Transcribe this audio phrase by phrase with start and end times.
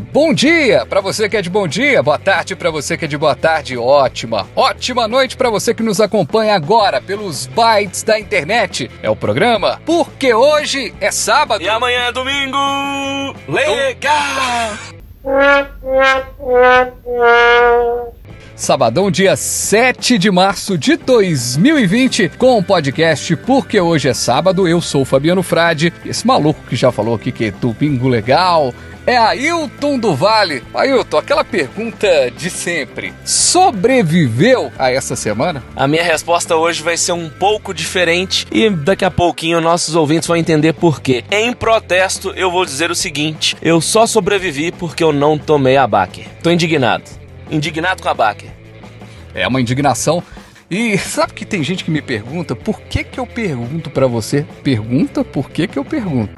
[0.00, 3.08] Bom dia para você que é de bom dia, boa tarde para você que é
[3.08, 8.18] de boa tarde, ótima, ótima noite para você que nos acompanha agora pelos bytes da
[8.18, 8.90] internet.
[9.02, 12.58] É o programa Porque hoje é sábado e amanhã é domingo.
[13.48, 14.12] Legal.
[18.62, 24.68] Sabadão, dia 7 de março de 2020, com o podcast Porque Hoje é Sábado.
[24.68, 28.72] Eu sou o Fabiano Frade, esse maluco que já falou aqui que é domingo legal,
[29.04, 30.62] é Ailton do Vale.
[30.72, 35.60] Ailton, aquela pergunta de sempre: sobreviveu a essa semana?
[35.74, 40.28] A minha resposta hoje vai ser um pouco diferente e daqui a pouquinho nossos ouvintes
[40.28, 41.24] vão entender por quê.
[41.32, 45.84] Em protesto, eu vou dizer o seguinte: eu só sobrevivi porque eu não tomei a
[45.84, 46.28] Baker.
[46.40, 47.21] Tô indignado.
[47.52, 48.50] Indignado com a Baker.
[49.34, 50.22] É uma indignação.
[50.70, 54.46] E sabe que tem gente que me pergunta por que que eu pergunto para você?
[54.62, 56.32] Pergunta por que que eu pergunto.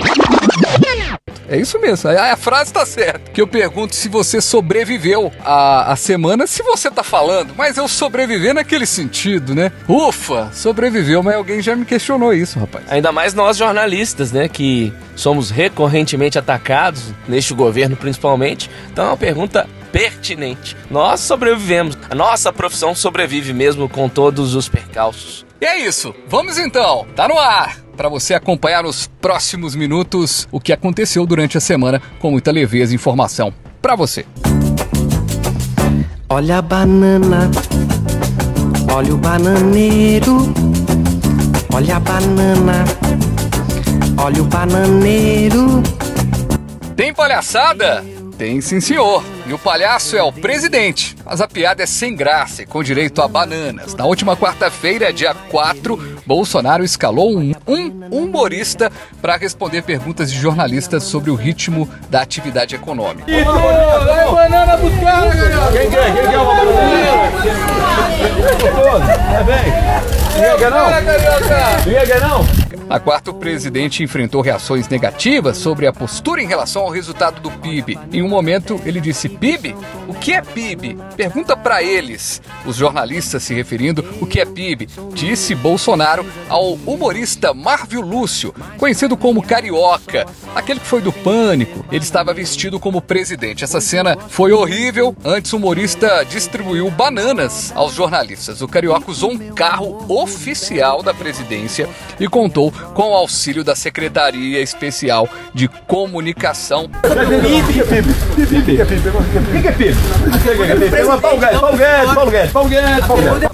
[1.49, 3.31] É isso mesmo, a, a frase tá certa.
[3.31, 7.87] Que eu pergunto se você sobreviveu a, a semana, se você tá falando, mas eu
[7.87, 9.71] sobrevivi naquele sentido, né?
[9.89, 12.85] Ufa, sobreviveu, mas alguém já me questionou isso, rapaz.
[12.91, 18.71] Ainda mais nós jornalistas, né, que somos recorrentemente atacados, neste governo principalmente.
[18.91, 20.77] Então é uma pergunta pertinente.
[20.91, 21.97] Nós sobrevivemos.
[22.11, 25.47] A nossa profissão sobrevive mesmo com todos os percalços.
[25.61, 26.13] E é isso.
[26.27, 27.07] Vamos então.
[27.15, 27.79] Tá no ar.
[27.97, 32.91] Para você acompanhar nos próximos minutos o que aconteceu durante a semana com muita leveza
[32.91, 34.27] e informação para você.
[36.29, 37.49] Olha a banana,
[38.93, 40.53] olha o bananeiro,
[41.73, 42.85] olha a banana,
[44.19, 45.83] olha o bananeiro.
[46.97, 48.05] Tem palhaçada?
[48.37, 49.23] Tem sim, senhor.
[49.47, 51.15] E o palhaço é o presidente.
[51.25, 53.95] Mas a piada é sem graça e com direito a bananas.
[53.95, 58.91] Na última quarta-feira, dia 4, Bolsonaro escalou um, um humorista
[59.21, 63.27] para responder perguntas de jornalistas sobre o ritmo da atividade econômica.
[63.27, 65.73] Vai banana pros caras, galera!
[65.73, 66.15] Quem quer?
[66.15, 66.95] Quem quer uma banana?
[69.39, 70.59] É bem.
[70.59, 70.87] Quer não?
[72.07, 72.64] Quer não?
[72.95, 77.51] Na quarta, o presidente enfrentou reações negativas sobre a postura em relação ao resultado do
[77.51, 77.99] PIB.
[78.13, 79.75] Em um momento, ele disse: PIB?
[80.07, 80.97] O que é PIB?
[81.17, 82.41] Pergunta para eles.
[82.65, 89.17] Os jornalistas se referindo o que é PIB, disse Bolsonaro ao humorista Marvio Lúcio, conhecido
[89.17, 91.85] como Carioca, aquele que foi do pânico.
[91.91, 93.65] Ele estava vestido como presidente.
[93.65, 95.17] Essa cena foi horrível.
[95.25, 98.63] Antes, o humorista distribuiu bananas aos jornalistas.
[98.63, 101.89] O Carioca usou um carro oficial da presidência
[102.21, 106.91] e contou com o auxílio da Secretaria Especial de Comunicação.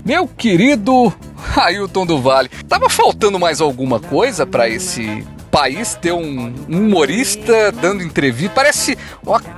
[0.04, 1.12] Meu querido
[1.56, 8.02] Ailton do Vale, tava faltando mais alguma coisa para esse país ter um humorista dando
[8.02, 8.54] entrevista?
[8.54, 8.96] Parece,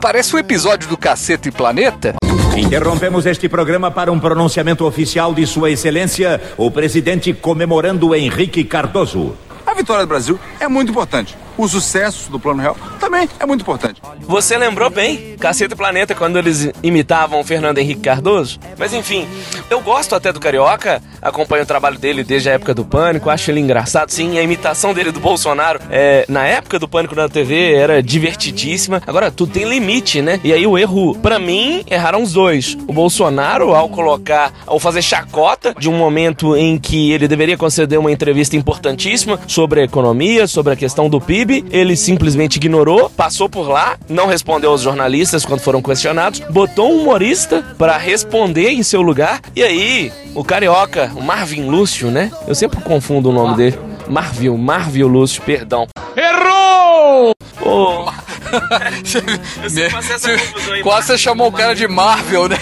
[0.01, 2.15] parece um episódio do Cacete e Planeta.
[2.57, 9.35] Interrompemos este programa para um pronunciamento oficial de Sua Excelência, o presidente comemorando Henrique Cardoso.
[9.73, 11.35] A vitória do Brasil é muito importante.
[11.57, 14.01] O sucesso do Plano Real também é muito importante.
[14.21, 18.59] Você lembrou bem, Caceta Planeta, quando eles imitavam o Fernando Henrique Cardoso?
[18.79, 19.27] Mas enfim,
[19.69, 23.51] eu gosto até do Carioca, acompanho o trabalho dele desde a época do Pânico, acho
[23.51, 24.39] ele engraçado, sim.
[24.39, 29.03] A imitação dele do Bolsonaro, é, na época do Pânico na TV, era divertidíssima.
[29.07, 30.41] Agora, tudo tem limite, né?
[30.43, 32.77] E aí o erro, para mim, erraram os dois.
[32.87, 37.99] O Bolsonaro, ao colocar, ao fazer chacota de um momento em que ele deveria conceder
[37.99, 43.49] uma entrevista importantíssima sobre a economia, sobre a questão do PIB, ele simplesmente ignorou, passou
[43.49, 48.83] por lá, não respondeu aos jornalistas quando foram questionados, botou um humorista para responder em
[48.83, 52.31] seu lugar, e aí o carioca, o Marvin Lúcio, né?
[52.47, 53.79] Eu sempre confundo o nome dele.
[54.09, 55.87] Marvil, Marvil Lúcio, perdão.
[56.17, 57.35] Errou!
[57.65, 58.11] Oh.
[60.83, 62.59] Quase você chamou o cara de Marvel, né?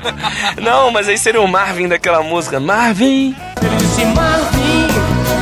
[0.60, 2.60] Não, mas aí seria o Marvin daquela música.
[2.60, 3.34] Marvin!
[3.62, 4.88] Ele disse Marvin,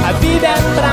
[0.06, 0.89] a vida é pra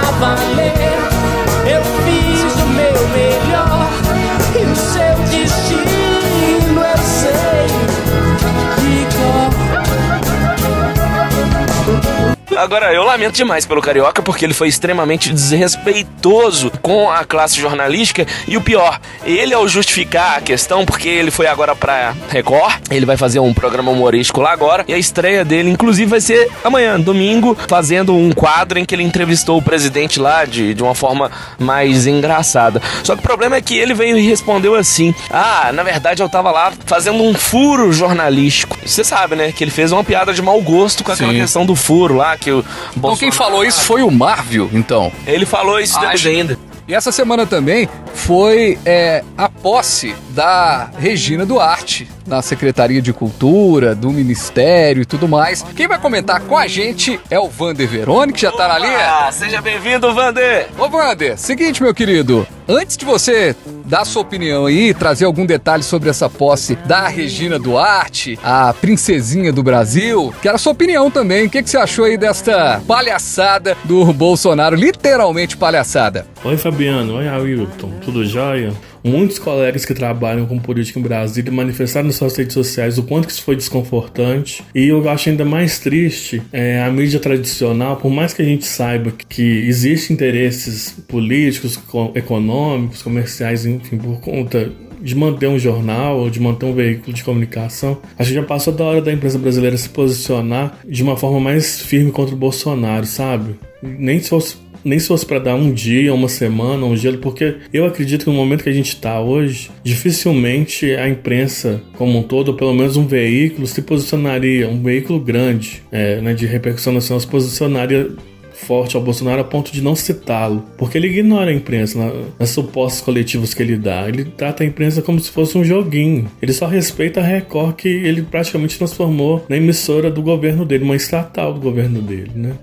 [12.67, 18.27] Agora, eu lamento demais pelo Carioca porque ele foi extremamente desrespeitoso com a classe jornalística
[18.45, 23.05] e o pior, ele ao justificar a questão, porque ele foi agora pra Record, ele
[23.05, 26.99] vai fazer um programa humorístico lá agora e a estreia dele, inclusive, vai ser amanhã,
[26.99, 31.31] domingo, fazendo um quadro em que ele entrevistou o presidente lá de, de uma forma
[31.57, 32.81] mais engraçada.
[33.01, 36.27] Só que o problema é que ele veio e respondeu assim: Ah, na verdade eu
[36.27, 38.77] tava lá fazendo um furo jornalístico.
[38.85, 39.53] Você sabe, né?
[39.53, 41.39] Que ele fez uma piada de mau gosto com aquela Sim.
[41.39, 42.63] questão do furo lá, que o
[42.97, 45.11] Então quem falou isso foi o Marvel, então.
[45.25, 46.57] Ele falou isso depois Acho- ainda.
[46.87, 47.87] E essa semana também
[48.17, 55.27] foi é, a posse da Regina Duarte na Secretaria de Cultura, do Ministério e tudo
[55.27, 55.63] mais.
[55.75, 59.27] Quem vai comentar com a gente é o Vander Verone, que já tá na linha.
[59.27, 60.67] Ah, seja bem-vindo, Vander!
[60.77, 62.45] Ô Vander, seguinte, meu querido.
[62.67, 63.55] Antes de você
[63.85, 69.53] dar sua opinião aí, trazer algum detalhe sobre essa posse da Regina Duarte, a princesinha
[69.53, 71.45] do Brasil, quero a sua opinião também.
[71.45, 74.75] O que, que você achou aí desta palhaçada do Bolsonaro?
[74.75, 76.27] Literalmente palhaçada.
[76.43, 78.71] Oi Fabiano, oi Ailton, tudo jóia?
[79.03, 83.29] Muitos colegas que trabalham com política em Brasília manifestaram nas suas redes sociais o quanto
[83.29, 84.63] isso foi desconfortante.
[84.73, 88.65] E eu acho ainda mais triste é, a mídia tradicional, por mais que a gente
[88.65, 94.71] saiba que existem interesses políticos, co- econômicos, comerciais, enfim, por conta
[95.01, 98.73] de manter um jornal ou de manter um veículo de comunicação, acho que já passou
[98.73, 103.05] da hora da imprensa brasileira se posicionar de uma forma mais firme contra o Bolsonaro,
[103.05, 103.55] sabe?
[103.83, 104.55] Nem se fosse
[104.87, 108.31] nem se fosse para dar um dia, uma semana, um gelo, porque eu acredito que
[108.31, 112.73] no momento que a gente está hoje, dificilmente a imprensa como um todo, ou pelo
[112.73, 118.09] menos um veículo, se posicionaria, um veículo grande é, né, de repercussão nacional, se posicionaria
[118.53, 122.49] forte ao Bolsonaro a ponto de não citá-lo, porque ele ignora a imprensa na- nas
[122.49, 124.07] supostas coletivas que ele dá.
[124.07, 126.25] Ele trata a imprensa como se fosse um joguinho.
[126.41, 130.95] Ele só respeita a Record que ele praticamente transformou na emissora do governo dele, uma
[130.95, 132.53] estatal do governo dele, né?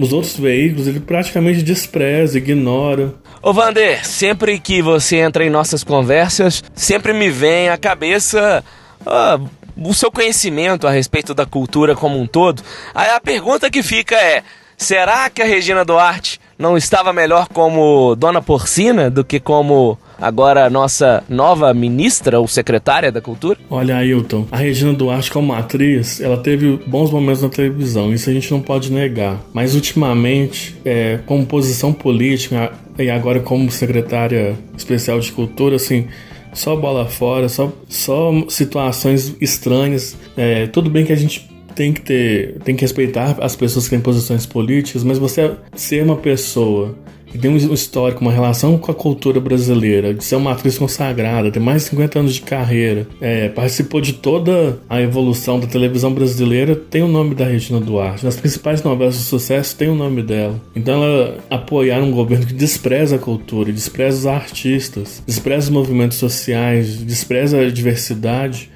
[0.00, 3.12] Os outros veículos ele praticamente despreza, ignora.
[3.42, 8.64] Ô Vander, sempre que você entra em nossas conversas, sempre me vem à cabeça
[9.04, 9.38] ah,
[9.76, 12.62] o seu conhecimento a respeito da cultura como um todo.
[12.94, 14.42] Aí a pergunta que fica é:
[14.74, 20.68] será que a Regina Duarte não estava melhor como dona porcina do que como agora
[20.68, 23.58] nossa nova ministra ou secretária da cultura?
[23.70, 28.32] Olha, Ailton, a Regina Duarte como atriz, ela teve bons momentos na televisão, isso a
[28.32, 29.40] gente não pode negar.
[29.52, 36.06] Mas ultimamente, é, como posição política e agora como secretária especial de cultura, assim,
[36.52, 40.16] só bola fora, só, só situações estranhas.
[40.36, 43.90] É, tudo bem que a gente tem que ter, tem que respeitar as pessoas que
[43.90, 46.94] têm posições políticas, mas você ser uma pessoa
[47.30, 51.50] que tem um histórico, uma relação com a cultura brasileira, de ser uma atriz consagrada,
[51.50, 56.12] ter mais de 50 anos de carreira, é, participou de toda a evolução da televisão
[56.12, 58.24] brasileira, tem o nome da Regina Duarte.
[58.24, 60.60] Nas principais novelas de sucesso tem o nome dela.
[60.74, 66.18] Então ela apoiar um governo que despreza a cultura, despreza os artistas, despreza os movimentos
[66.18, 68.70] sociais, despreza a diversidade,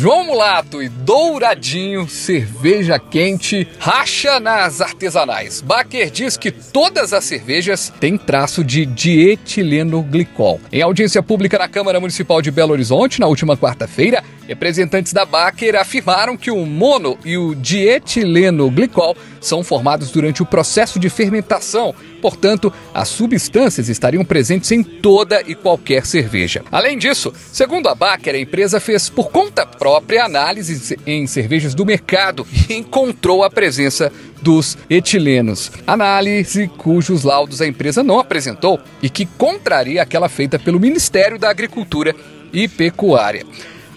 [0.03, 5.61] João Mulato e Douradinho, cerveja quente, racha nas artesanais.
[5.61, 10.59] Baker diz que todas as cervejas têm traço de dietilenoglicol.
[10.73, 15.77] Em audiência pública na Câmara Municipal de Belo Horizonte, na última quarta-feira, representantes da Baker
[15.77, 21.95] afirmaram que o mono e o dietilenoglicol são formados durante o processo de fermentação.
[22.21, 26.61] Portanto, as substâncias estariam presentes em toda e qualquer cerveja.
[26.69, 31.85] Além disso, segundo a Baker, a empresa fez por conta própria análise em cervejas do
[31.85, 35.71] mercado e encontrou a presença dos etilenos.
[35.87, 41.49] Análise cujos laudos a empresa não apresentou e que contraria aquela feita pelo Ministério da
[41.49, 42.15] Agricultura
[42.51, 43.45] e Pecuária.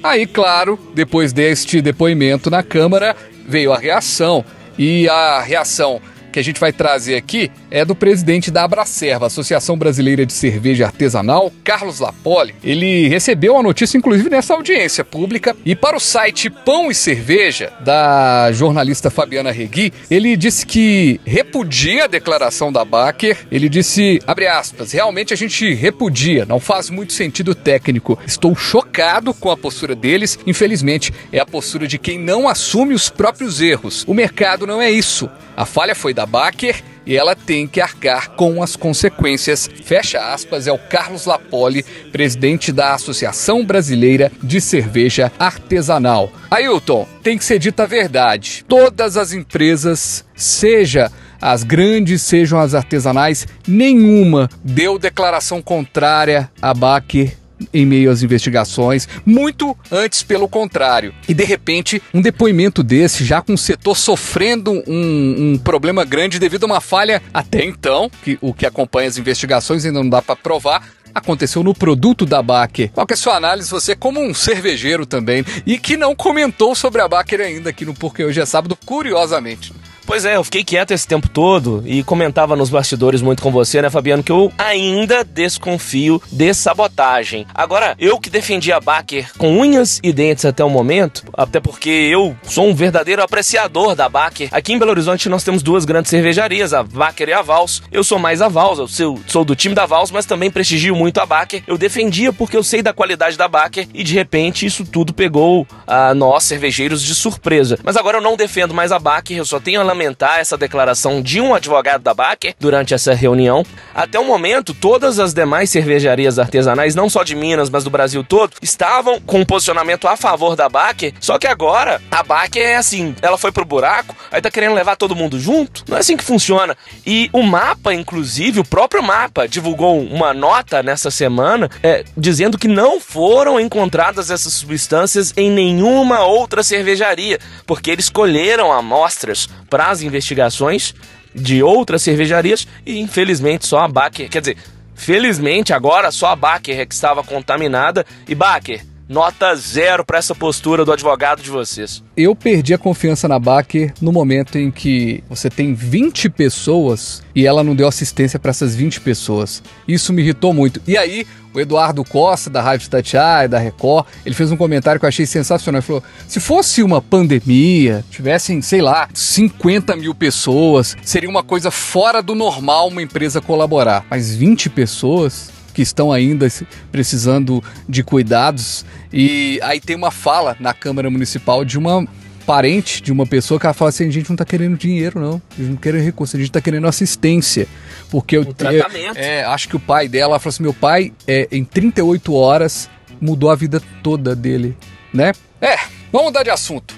[0.02, 4.44] Aí, claro, depois deste depoimento na Câmara, veio a reação.
[4.78, 6.00] E a reação
[6.36, 10.84] que a gente vai trazer aqui é do presidente da Abracerva, Associação Brasileira de Cerveja
[10.84, 12.54] Artesanal, Carlos Lapoli.
[12.62, 15.56] Ele recebeu a notícia, inclusive, nessa audiência pública.
[15.64, 22.04] E para o site Pão e Cerveja, da jornalista Fabiana Regui, ele disse que repudia
[22.04, 23.46] a declaração da Baker.
[23.50, 28.18] Ele disse, abre aspas, realmente a gente repudia, não faz muito sentido técnico.
[28.26, 30.38] Estou chocado com a postura deles.
[30.46, 34.04] Infelizmente, é a postura de quem não assume os próprios erros.
[34.06, 35.30] O mercado não é isso.
[35.56, 39.70] A falha foi da Baker e ela tem que arcar com as consequências.
[39.84, 46.32] Fecha aspas, é o Carlos Lapoli, presidente da Associação Brasileira de Cerveja Artesanal.
[46.50, 48.64] Ailton, tem que ser dita a verdade.
[48.68, 57.36] Todas as empresas, seja as grandes, sejam as artesanais, nenhuma deu declaração contrária à Baker
[57.72, 61.14] em meio às investigações, muito antes pelo contrário.
[61.28, 66.38] E de repente, um depoimento desse, já com o setor sofrendo um, um problema grande
[66.38, 70.20] devido a uma falha até então, que o que acompanha as investigações ainda não dá
[70.20, 70.82] para provar,
[71.14, 72.90] aconteceu no produto da Baker.
[72.92, 77.00] Qual é a sua análise, você como um cervejeiro também, e que não comentou sobre
[77.00, 79.72] a Baker ainda aqui no Porque Hoje é Sábado, curiosamente.
[80.06, 83.82] Pois é, eu fiquei quieto esse tempo todo e comentava nos bastidores muito com você,
[83.82, 87.44] né, Fabiano, que eu ainda desconfio de sabotagem.
[87.52, 91.90] Agora, eu que defendi a Baker com unhas e dentes até o momento, até porque
[91.90, 94.48] eu sou um verdadeiro apreciador da Baker.
[94.52, 97.82] Aqui em Belo Horizonte nós temos duas grandes cervejarias, a Baker e a Vals.
[97.90, 100.94] Eu sou mais a Vals, eu sou, sou do time da Vals, mas também prestigio
[100.94, 101.64] muito a Baker.
[101.66, 105.66] Eu defendia porque eu sei da qualidade da Baker e de repente isso tudo pegou
[105.84, 107.76] a nós cervejeiros de surpresa.
[107.82, 109.95] Mas agora eu não defendo mais a Baker, eu só tenho a
[110.38, 113.64] essa declaração de um advogado da Baker durante essa reunião.
[113.94, 118.22] Até o momento, todas as demais cervejarias artesanais, não só de Minas, mas do Brasil
[118.24, 121.12] todo, estavam com um posicionamento a favor da Baker.
[121.20, 124.96] Só que agora, a Baker é assim, ela foi pro buraco, aí tá querendo levar
[124.96, 125.84] todo mundo junto.
[125.88, 126.76] Não é assim que funciona.
[127.06, 132.68] E o mapa, inclusive, o próprio mapa, divulgou uma nota nessa semana é, dizendo que
[132.68, 140.02] não foram encontradas essas substâncias em nenhuma outra cervejaria, porque eles colheram amostras para as
[140.02, 140.94] investigações
[141.34, 144.56] de outras cervejarias e infelizmente só a Baker, quer dizer,
[144.94, 148.06] felizmente agora só a Baker é que estava contaminada.
[148.26, 152.02] E Baker, nota zero para essa postura do advogado de vocês.
[152.16, 157.46] Eu perdi a confiança na Baker no momento em que você tem 20 pessoas e
[157.46, 159.62] ela não deu assistência para essas 20 pessoas.
[159.86, 160.80] Isso me irritou muito.
[160.86, 165.06] E aí, o Eduardo Costa, da Rádio Tatiaia, da Record, ele fez um comentário que
[165.06, 165.78] eu achei sensacional.
[165.78, 171.70] Ele falou: se fosse uma pandemia, tivessem, sei lá, 50 mil pessoas, seria uma coisa
[171.70, 174.04] fora do normal uma empresa colaborar.
[174.10, 176.48] Mas 20 pessoas que estão ainda
[176.90, 178.82] precisando de cuidados.
[179.12, 182.08] E aí tem uma fala na Câmara Municipal de uma
[182.46, 185.42] parente de uma pessoa que ela fala assim: a gente não tá querendo dinheiro, não.
[185.52, 187.68] A gente não quer recurso, a gente tá querendo assistência.
[188.10, 191.62] Porque eu, eu é, acho que o pai dela falou assim: meu pai, é, em
[191.62, 192.88] 38 horas,
[193.20, 194.74] mudou a vida toda dele,
[195.12, 195.32] né?
[195.60, 195.76] É,
[196.10, 196.94] vamos mudar de assunto.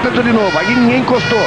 [0.00, 1.44] Tentou de novo, aí ninguém encostou.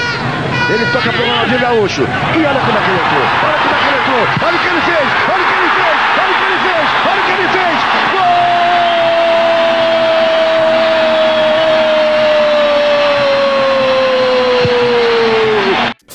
[0.69, 2.01] Ele toca pro Ronaldinho Gaúcho.
[2.01, 3.21] E olha como é que ele entrou.
[3.45, 4.47] Olha como é que ele entrou.
[4.47, 5.07] Olha o que ele fez.
[5.29, 6.05] Olha o que ele fez.
[6.17, 6.89] Olha o que ele fez.
[7.07, 7.75] Olha o que ele fez.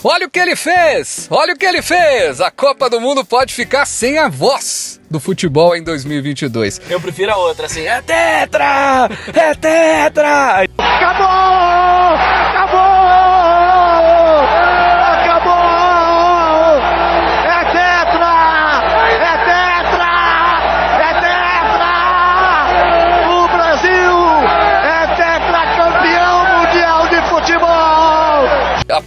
[0.03, 1.29] Olha o que ele fez!
[1.31, 2.41] Olha o que ele fez!
[2.41, 6.81] A Copa do Mundo pode ficar sem a voz do futebol em 2022.
[6.89, 9.11] Eu prefiro a outra, assim, é tetra!
[9.35, 10.65] É tetra!
[10.79, 12.50] Acabou!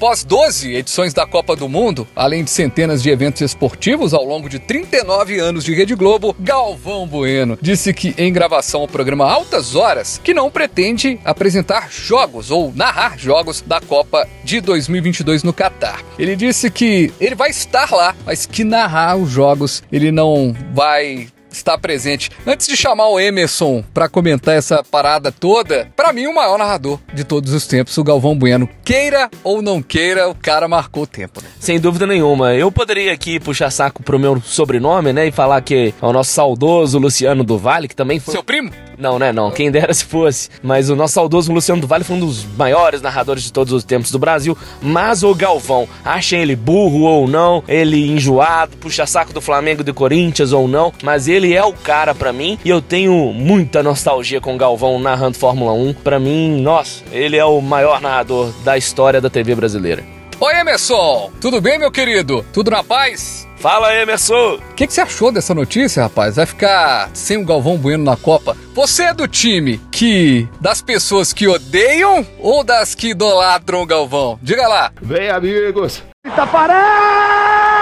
[0.03, 4.49] Após 12 edições da Copa do Mundo, além de centenas de eventos esportivos ao longo
[4.49, 9.75] de 39 anos de Rede Globo, Galvão Bueno disse que em gravação ao programa Altas
[9.75, 16.03] Horas que não pretende apresentar jogos ou narrar jogos da Copa de 2022 no Catar.
[16.19, 21.29] Ele disse que ele vai estar lá, mas que narrar os jogos ele não vai
[21.53, 22.29] está presente.
[22.45, 26.99] Antes de chamar o Emerson para comentar essa parada toda, para mim o maior narrador
[27.13, 28.67] de todos os tempos, o Galvão Bueno.
[28.83, 31.41] Queira ou não queira, o cara marcou o tempo.
[31.41, 31.47] Né?
[31.59, 32.53] Sem dúvida nenhuma.
[32.53, 36.31] Eu poderia aqui puxar saco pro meu sobrenome, né, e falar que é o nosso
[36.31, 38.71] saudoso Luciano do Vale, que também foi Seu primo?
[39.03, 39.51] Não, né, não.
[39.51, 40.49] Quem dera se fosse.
[40.63, 43.83] Mas o nosso saudoso Luciano do Vale foi um dos maiores narradores de todos os
[43.83, 44.57] tempos do Brasil.
[44.81, 49.93] Mas o Galvão, achem ele burro ou não, ele enjoado, puxa saco do Flamengo do
[49.93, 54.39] Corinthians ou não, mas ele é o cara pra mim e eu tenho muita nostalgia
[54.39, 55.95] com o Galvão narrando Fórmula 1.
[55.95, 60.01] Pra mim, nossa, ele é o maior narrador da história da TV brasileira.
[60.39, 61.29] Oi, Emerson!
[61.41, 62.45] Tudo bem, meu querido?
[62.53, 63.45] Tudo na paz?
[63.63, 64.55] Fala, Emerson!
[64.55, 66.35] O que, que você achou dessa notícia, rapaz?
[66.35, 68.57] Vai ficar sem o Galvão Bueno na Copa?
[68.73, 70.49] Você é do time que.
[70.59, 74.37] das pessoas que odeiam ou das que idolatram o Galvão?
[74.41, 74.91] Diga lá.
[75.01, 76.03] Vem, amigos!
[76.35, 77.72] Taparão!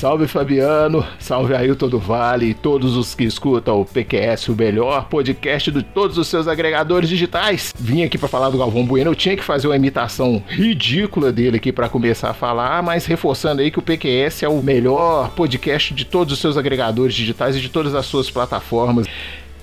[0.00, 5.04] Salve Fabiano, salve Ailton do Vale e todos os que escutam o PQS, o melhor
[5.10, 7.74] podcast de todos os seus agregadores digitais.
[7.78, 11.58] Vim aqui para falar do Galvão Bueno, eu tinha que fazer uma imitação ridícula dele
[11.58, 15.92] aqui para começar a falar, mas reforçando aí que o PQS é o melhor podcast
[15.92, 19.06] de todos os seus agregadores digitais e de todas as suas plataformas.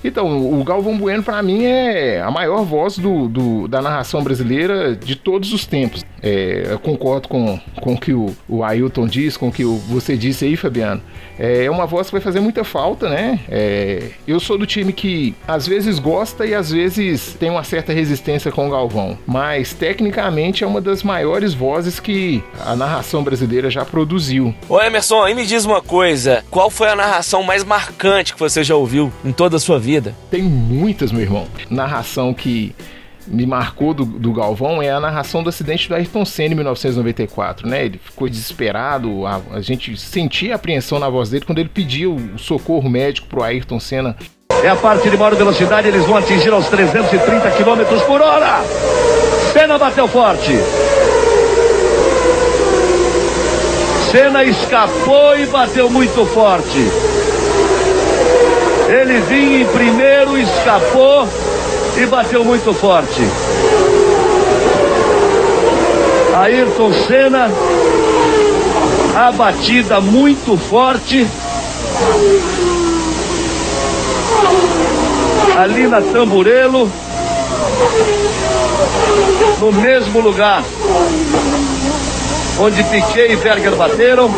[0.03, 4.95] Então, o Galvão Bueno, para mim, é a maior voz do, do, da narração brasileira
[4.95, 6.05] de todos os tempos.
[6.21, 9.75] É, eu concordo com, com o que o, o Ailton diz, com o que o,
[9.75, 11.01] você disse aí, Fabiano.
[11.37, 13.39] É uma voz que vai fazer muita falta, né?
[13.49, 17.93] É, eu sou do time que às vezes gosta e às vezes tem uma certa
[17.93, 19.17] resistência com o Galvão.
[19.27, 24.53] Mas, tecnicamente, é uma das maiores vozes que a narração brasileira já produziu.
[24.67, 28.63] Ô Emerson, aí me diz uma coisa: qual foi a narração mais marcante que você
[28.63, 29.86] já ouviu em toda a sua vida?
[30.29, 31.47] Tem muitas, meu irmão.
[31.69, 32.75] Narração que
[33.27, 37.67] me marcou do, do, Galvão é a narração do acidente do Ayrton Senna em 1994,
[37.67, 37.85] né?
[37.85, 42.15] Ele ficou desesperado, a, a gente sentia a apreensão na voz dele quando ele pediu
[42.15, 44.15] o socorro médico pro Ayrton Senna.
[44.63, 48.63] É a parte de maior velocidade, eles vão atingir aos 330 km por hora.
[49.53, 50.53] Senna bateu forte.
[54.11, 56.79] Senna escapou e bateu muito forte.
[58.87, 61.27] Ele vinha em primeiro, escapou
[61.97, 63.21] e bateu muito forte.
[66.35, 67.51] Ayrton Senna,
[69.15, 71.27] a batida muito forte.
[75.57, 76.89] Ali na Tamburelo,
[79.59, 80.63] no mesmo lugar
[82.59, 84.31] onde Piquet e Berger bateram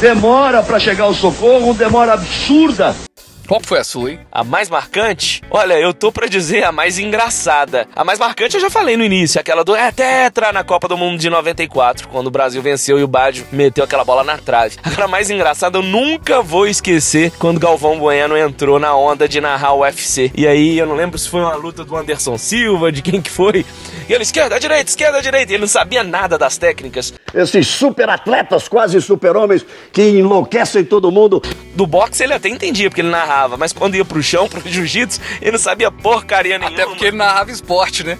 [0.00, 3.07] demora para chegar o socorro, demora absurda.
[3.48, 4.20] Qual foi a sua, hein?
[4.30, 5.40] A mais marcante?
[5.50, 7.88] Olha, eu tô pra dizer a mais engraçada.
[7.96, 10.98] A mais marcante eu já falei no início, aquela do é tetra na Copa do
[10.98, 14.76] Mundo de 94, quando o Brasil venceu e o Baggio meteu aquela bola na trave.
[14.84, 19.40] Agora, a mais engraçada eu nunca vou esquecer quando Galvão Bueno entrou na onda de
[19.40, 20.30] narrar o UFC.
[20.36, 23.30] E aí, eu não lembro se foi uma luta do Anderson Silva, de quem que
[23.30, 23.64] foi.
[24.06, 25.52] E ele, esquerda, direita, esquerda, direita.
[25.54, 27.14] Ele não sabia nada das técnicas.
[27.34, 31.42] Esses super atletas, quase super-homens, que enlouquecem todo mundo.
[31.74, 35.20] Do boxe ele até entendia, porque ele narrava, mas quando ia pro chão, pro jiu-jitsu,
[35.40, 36.74] ele não sabia porcaria nenhuma.
[36.74, 38.18] Até porque ele narrava esporte, né?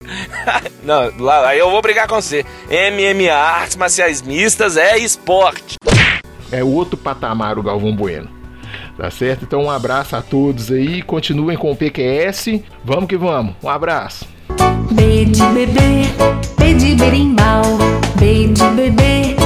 [0.82, 2.44] não, lá, aí eu vou brigar com você.
[2.68, 5.76] MMA, artes marciais mistas, é esporte.
[6.50, 8.28] É outro patamar o Galvão Bueno.
[8.96, 9.44] Tá certo?
[9.44, 12.60] Então um abraço a todos aí, continuem com o PQS.
[12.84, 13.54] Vamos que vamos.
[13.62, 14.26] Um abraço.
[14.92, 16.02] B de bebê,
[16.58, 17.62] B de berimbau,
[18.16, 19.36] B de bebê,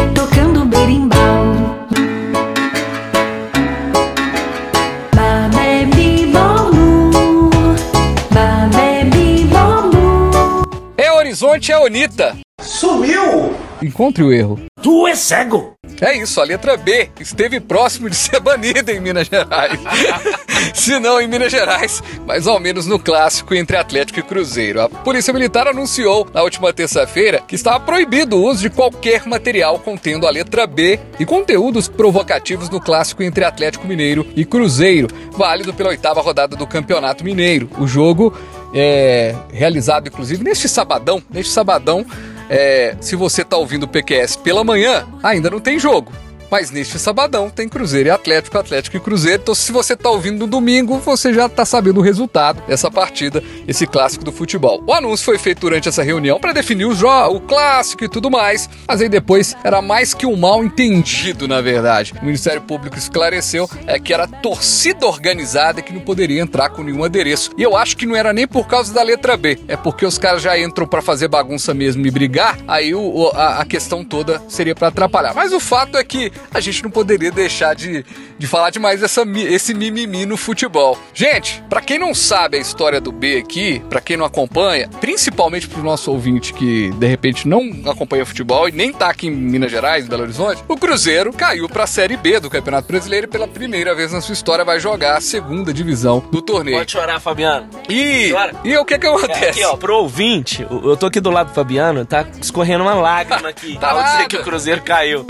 [11.34, 12.36] Horizonte, é Onita.
[12.62, 13.56] Sumiu!
[13.82, 14.60] Encontre o erro.
[14.80, 15.74] Tu é cego!
[16.00, 19.80] É isso, a letra B esteve próximo de ser banida em Minas Gerais.
[20.72, 24.80] Se não em Minas Gerais, mas ao menos no clássico entre Atlético e Cruzeiro.
[24.82, 29.80] A Polícia Militar anunciou na última terça-feira que estava proibido o uso de qualquer material
[29.80, 35.74] contendo a letra B e conteúdos provocativos no clássico entre Atlético Mineiro e Cruzeiro, válido
[35.74, 37.68] pela oitava rodada do Campeonato Mineiro.
[37.78, 38.32] O jogo
[38.74, 42.04] é realizado, inclusive, neste sabadão, neste sabadão,
[42.50, 46.12] é, se você está ouvindo o PQS pela manhã, ainda não tem jogo.
[46.54, 49.42] Mas neste sabadão tem Cruzeiro e Atlético, Atlético e Cruzeiro.
[49.42, 53.42] Então, se você está ouvindo no domingo, você já está sabendo o resultado dessa partida,
[53.66, 54.80] esse clássico do futebol.
[54.86, 58.70] O anúncio foi feito durante essa reunião para definir o, o clássico e tudo mais,
[58.86, 62.14] mas aí depois era mais que um mal entendido, na verdade.
[62.22, 67.02] O Ministério Público esclareceu é que era torcida organizada que não poderia entrar com nenhum
[67.02, 67.50] adereço.
[67.58, 70.18] E eu acho que não era nem por causa da letra B, é porque os
[70.18, 74.40] caras já entram para fazer bagunça mesmo e brigar, aí o, a, a questão toda
[74.46, 75.34] seria para atrapalhar.
[75.34, 78.04] Mas o fato é que a gente não poderia deixar de,
[78.38, 80.98] de falar demais dessa, esse mimimi no futebol.
[81.12, 85.68] Gente, para quem não sabe a história do B aqui, para quem não acompanha, principalmente
[85.68, 89.70] pro nosso ouvinte que de repente não acompanha futebol e nem tá aqui em Minas
[89.70, 93.30] Gerais, em Belo Horizonte, o Cruzeiro caiu para a Série B do Campeonato Brasileiro e
[93.30, 96.78] pela primeira vez na sua história vai jogar a segunda divisão do torneio.
[96.78, 97.68] Pode chorar, Fabiano.
[97.88, 98.32] E,
[98.64, 99.50] e o que que acontece?
[99.50, 103.48] Aqui, ó, pro ouvinte, eu tô aqui do lado do Fabiano, tá escorrendo uma lágrima
[103.50, 103.78] aqui.
[103.78, 105.26] tá ao dizer que o Cruzeiro caiu.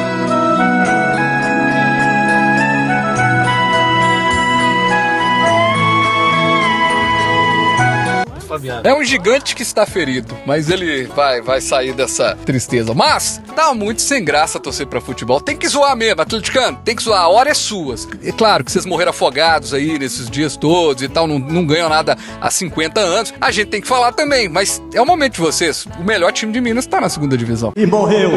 [8.82, 12.94] É um gigante que está ferido, mas ele vai, vai sair dessa tristeza.
[12.94, 15.40] Mas tá muito sem graça torcer pra futebol.
[15.40, 16.78] Tem que zoar mesmo, atleticano.
[16.84, 17.22] Tem que zoar.
[17.22, 17.94] A hora é sua.
[18.22, 21.88] É claro que vocês morreram afogados aí nesses dias todos e tal, não, não ganham
[21.88, 23.34] nada há 50 anos.
[23.40, 25.86] A gente tem que falar também, mas é o momento de vocês.
[25.98, 27.72] O melhor time de Minas tá na segunda divisão.
[27.76, 28.30] E morreu.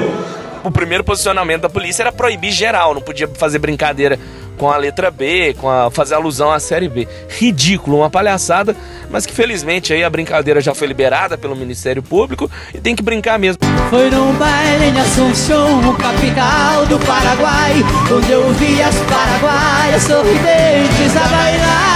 [0.63, 4.19] O primeiro posicionamento da polícia era proibir geral, não podia fazer brincadeira
[4.57, 7.07] com a letra B, com a fazer alusão à série B.
[7.29, 8.75] Ridículo, uma palhaçada,
[9.09, 13.03] mas que felizmente aí a brincadeira já foi liberada pelo Ministério Público e tem que
[13.03, 13.59] brincar mesmo.
[13.89, 17.73] Foi num baile em Assunção, capital do Paraguai,
[18.11, 21.86] onde eu vi as paraguaias sorridentes a bailar.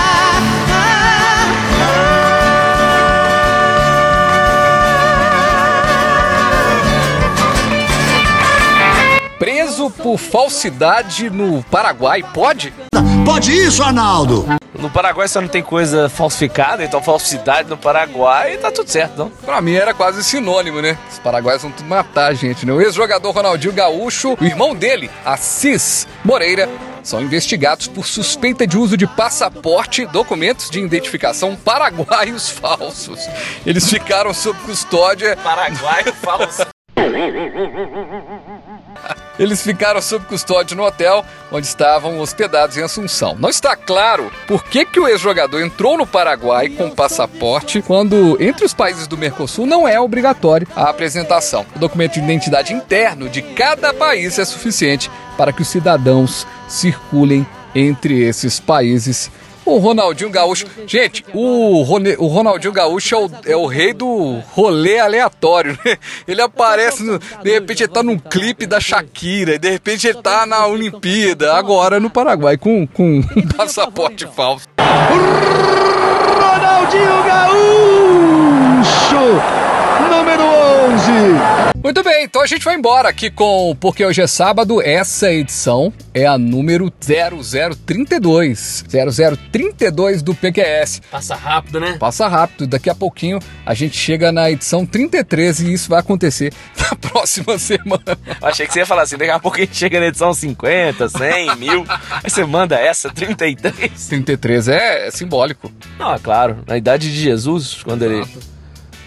[10.11, 12.73] Por falsidade no Paraguai, pode?
[13.23, 14.45] Pode isso, Arnaldo?
[14.77, 19.29] No Paraguai só não tem coisa falsificada, então falsidade no Paraguai tá tudo certo, não?
[19.29, 20.97] Pra mim era quase sinônimo, né?
[21.09, 22.73] Os paraguaios vão tudo matar a gente, né?
[22.73, 26.67] O ex-jogador Ronaldinho Gaúcho, o irmão dele, Assis Moreira,
[27.03, 33.29] são investigados por suspeita de uso de passaporte, documentos de identificação paraguaios falsos.
[33.65, 35.37] Eles ficaram sob custódia.
[35.37, 36.65] Paraguaio falso.
[39.39, 43.35] Eles ficaram sob custódia no hotel onde estavam hospedados em Assunção.
[43.39, 48.65] Não está claro por que, que o ex-jogador entrou no Paraguai com passaporte quando entre
[48.65, 51.65] os países do Mercosul não é obrigatório a apresentação.
[51.75, 57.45] O documento de identidade interno de cada país é suficiente para que os cidadãos circulem
[57.73, 59.31] entre esses países.
[59.71, 60.65] O Ronaldinho Gaúcho.
[60.85, 65.97] Gente, o, Rone- o Ronaldinho Gaúcho é o, é o rei do rolê aleatório, né?
[66.27, 70.45] Ele aparece, no- de repente ele tá num clipe da Shakira, de repente ele tá
[70.45, 74.65] na Olimpíada, agora no Paraguai, com, com um passaporte falso.
[76.39, 79.15] Ronaldinho Gaúcho,
[80.09, 80.43] número
[80.91, 81.11] 11.
[81.81, 84.81] Muito bem, então a gente vai embora aqui com Porque Hoje é Sábado.
[84.81, 88.83] Essa edição é a número 0032.
[88.89, 91.01] 0032 do PQS.
[91.09, 91.95] Passa rápido, né?
[91.97, 96.53] Passa rápido, daqui a pouquinho a gente chega na edição 33 e isso vai acontecer
[96.77, 98.17] na próxima semana.
[98.41, 100.33] Eu achei que você ia falar assim, daqui a pouco a gente chega na edição
[100.33, 101.85] 50, 100, mil.
[102.21, 104.07] Aí você manda essa, 33.
[104.09, 105.71] 33 é, é simbólico.
[105.97, 108.25] Não, é claro, na idade de Jesus, quando ele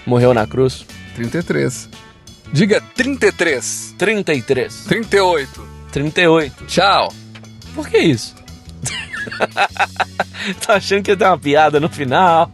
[0.07, 0.87] morreu na cruz.
[1.15, 1.89] 33.
[2.53, 3.95] Diga 33.
[3.99, 4.85] 33.
[4.85, 5.69] 38.
[5.93, 6.65] 38.
[6.67, 7.13] Tchau.
[7.75, 8.35] Por que isso?
[10.67, 12.51] tá achando que ia ter uma piada no final?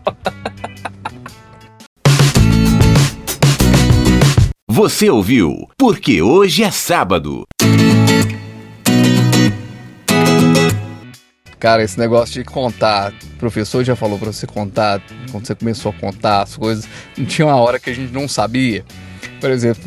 [4.69, 5.69] Você ouviu?
[5.77, 7.45] Porque hoje é sábado.
[11.61, 15.93] Cara, esse negócio de contar, o professor já falou pra você contar, quando você começou
[15.93, 18.83] a contar as coisas, não tinha uma hora que a gente não sabia.
[19.39, 19.83] Por exemplo,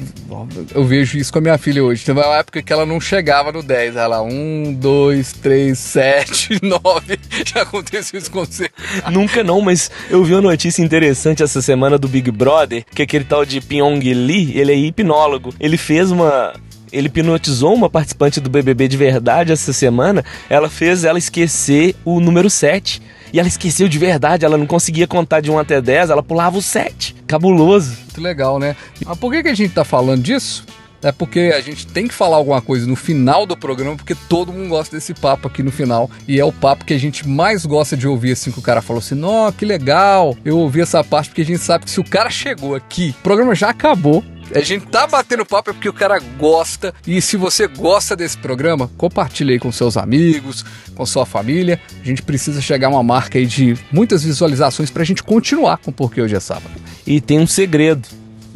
[0.73, 2.05] eu vejo isso com a minha filha hoje.
[2.05, 3.95] Teve uma época que ela não chegava no 10.
[3.95, 7.19] Ela, 1, 2, 3, 7, 9.
[7.45, 8.69] Já aconteceu isso com você.
[9.11, 13.25] Nunca não, mas eu vi uma notícia interessante essa semana do Big Brother, que aquele
[13.25, 15.53] tal de Pyong Lee, ele é hipnólogo.
[15.59, 16.53] Ele fez uma
[16.93, 20.23] ele hipnotizou uma participante do BBB de verdade essa semana.
[20.49, 23.01] Ela fez ela esquecer o número 7.
[23.33, 26.55] E ela esqueceu de verdade, ela não conseguia contar de 1 até 10, ela pulava
[26.55, 27.15] o 7.
[27.25, 27.97] Cabuloso.
[28.03, 28.75] Muito legal, né?
[29.03, 30.63] Mas por que, a gente tá falando disso?
[31.01, 34.53] É porque a gente tem que falar alguma coisa no final do programa, porque todo
[34.53, 36.09] mundo gosta desse papo aqui no final.
[36.27, 38.83] E é o papo que a gente mais gosta de ouvir, assim, que o cara
[38.83, 40.37] falou assim: Nó, que legal.
[40.45, 43.23] Eu ouvi essa parte porque a gente sabe que se o cara chegou aqui, o
[43.23, 44.23] programa já acabou.
[44.53, 46.93] A gente tá batendo papo é porque o cara gosta.
[47.07, 50.63] E se você gosta desse programa, compartilhe aí com seus amigos,
[50.95, 51.79] com sua família.
[52.01, 55.91] A gente precisa chegar a uma marca aí de muitas visualizações pra gente continuar com
[55.91, 56.71] Porque Hoje é Sábado.
[57.05, 58.07] E tem um segredo.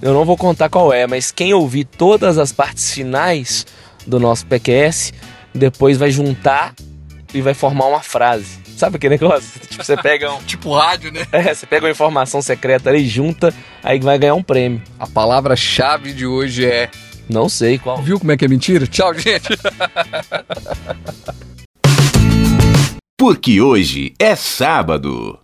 [0.02, 3.65] Eu não vou contar qual é, mas quem ouvir todas as partes finais
[4.06, 5.12] do nosso PQS,
[5.54, 6.76] depois vai juntar
[7.34, 8.67] e vai formar uma frase.
[8.78, 9.60] Sabe aquele negócio?
[9.68, 10.42] Tipo, você pega um.
[10.44, 11.26] tipo rádio, né?
[11.32, 14.82] É, você pega uma informação secreta ali, junta, aí vai ganhar um prêmio.
[15.00, 16.90] A palavra-chave de hoje é.
[17.28, 18.02] Não sei qual.
[18.02, 18.88] Viu como é que é mentira?
[18.88, 19.50] Tchau, gente.
[23.18, 25.40] Porque hoje é sábado.